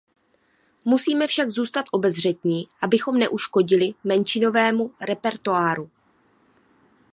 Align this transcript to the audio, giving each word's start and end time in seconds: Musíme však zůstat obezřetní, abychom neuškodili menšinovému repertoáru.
Musíme 0.85 1.27
však 1.27 1.49
zůstat 1.49 1.85
obezřetní, 1.91 2.67
abychom 2.81 3.19
neuškodili 3.19 3.91
menšinovému 4.03 4.91
repertoáru. 5.07 5.89